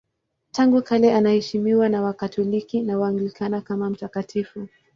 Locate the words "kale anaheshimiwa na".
0.81-2.01